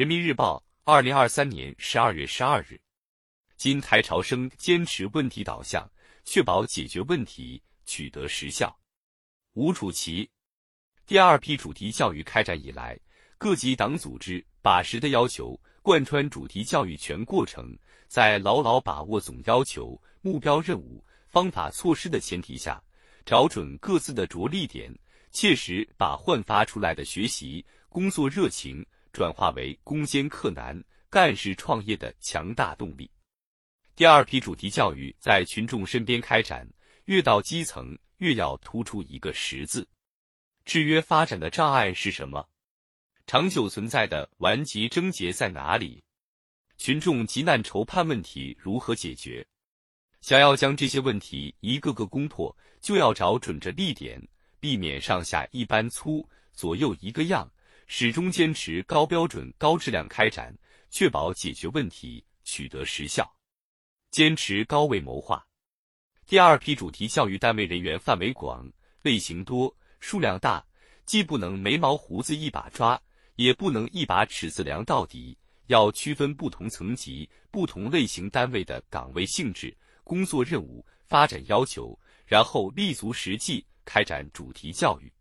[0.00, 2.80] 人民日报，二零二三年十二月十二日。
[3.58, 5.86] 今台潮生坚持问题导向，
[6.24, 8.74] 确保解决问题取得实效。
[9.52, 10.26] 吴楚奇，
[11.04, 12.98] 第二批主题教育开展以来，
[13.36, 17.78] 各级党组织把实的要求贯穿主题教育全过程，
[18.08, 22.82] 在牢牢把握总要求、目标、任务、方法、措施的前提下，
[23.26, 24.90] 找准各自的着力点，
[25.30, 28.82] 切实把焕发出来的学习工作热情
[29.12, 33.10] 转化为攻坚克难、干事创业的强大动力。
[33.96, 36.68] 第二批主题教育在群众身边开展，
[37.04, 39.86] 越到基层越要突出一个“实”字。
[40.64, 42.48] 制约发展的障碍是什么？
[43.26, 46.02] 长久存在的顽疾症结在哪里？
[46.78, 49.46] 群众急难愁盼问题如何解决？
[50.20, 54.20] 想要将这些问题一个个攻破，就要找准着力点，
[54.58, 57.50] 避免上下一般粗，左右一个样，
[57.92, 60.56] 始终坚持高标准、高质量开展，
[60.90, 63.28] 确保解决问题取得实效。
[64.12, 65.44] 坚持高位谋划。
[66.24, 68.70] 第二批主题教育单位人员范围广、
[69.02, 70.64] 类型多、数量大，
[71.04, 72.98] 既不能眉毛胡子一把抓，
[73.34, 85.12] 也不能一把尺子量到底，要区分不同层级、不同类型单位的岗位性质、工作任务、发展要求，然后立足实际开展主题教育。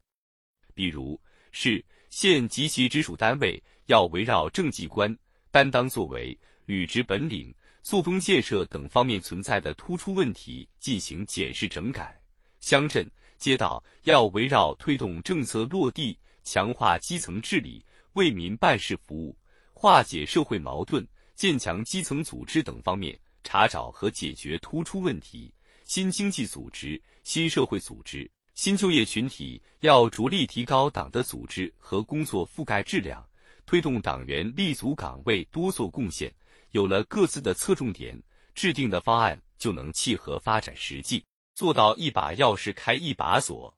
[0.73, 1.19] 比如，
[1.51, 5.15] 市县及其直属单位要围绕政绩观、
[5.51, 7.53] 担当作为、履职本领。
[7.81, 12.21] 作风建设等方面存在的突出问题进行检视整改，
[12.59, 19.35] 乡镇街道要围绕推动政策落地、强化基层治理、为民办事服务、
[19.73, 25.51] 化解社会矛盾、建强基层组织等方面查找和解决突出问题。
[25.85, 28.29] 新经济组织、新社会组织、
[28.61, 33.25] 新就业群体要着力提高党的组织和工作覆盖质量，
[33.65, 36.29] 推动党员立足岗位多做贡献。
[36.71, 38.21] 有了各自的侧重点，
[38.53, 41.23] 制定的方案就能契合发展实际，
[41.55, 43.73] 做到一把钥匙开一把锁。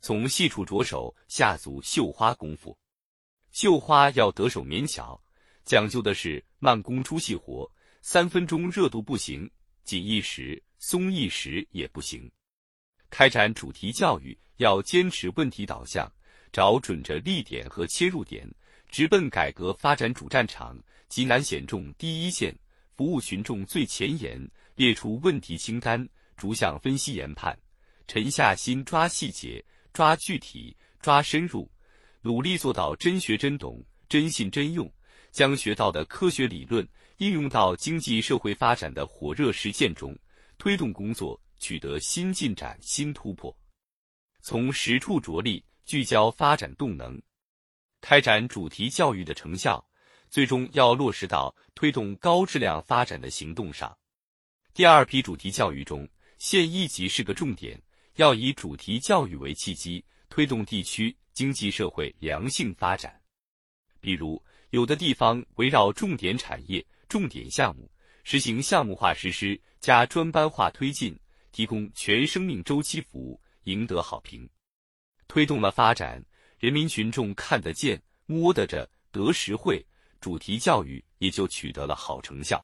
[0.00, 2.76] 从细处着手，下足绣花功夫。
[3.52, 5.22] 绣花要得手绵巧，
[5.64, 7.70] 讲究的是慢工出细活，
[8.02, 9.48] 三分钟热度不行，
[9.84, 12.28] 紧一时、松一时也不行。
[13.10, 16.10] 开展主题教育要坚持问题导向，
[16.52, 18.48] 找准着力点和切入点，
[18.88, 20.78] 直奔改革发展主战场。
[21.08, 22.56] 急难险重第一线，
[22.96, 27.52] 服务群众最前沿，列出问题清单，逐项分析研判，
[28.06, 31.68] 沉下心抓细节、抓具体、抓深入，
[32.22, 34.88] 努力做到真学真懂、真信真用，
[35.32, 40.16] 将学到的科学理论应用到经济社会发展的火热实践中，
[40.58, 43.56] 推动工作取得新进展、新突破。
[44.42, 47.22] 从实处着力，聚焦发展动能，
[48.00, 49.86] 开展主题教育的成效。
[50.30, 53.98] 最终要落实到推动高质量发展的行动上。
[54.72, 57.82] 第二批主题教育中，县一级是个重点，
[58.14, 63.20] 要以主题教育为契机，推动地区经济社会良性发展。
[64.00, 67.90] 比如，有的地方围绕重点产业、重点项目，
[68.22, 71.18] 实行项目化实施加专班化推进，
[71.52, 74.48] 提供全生命周期服务，赢得好评，
[75.28, 76.24] 推动了发展，
[76.58, 79.84] 人民群众看得见、摸得着、得实惠。
[80.20, 82.62] 主题教育也就取得了好成效。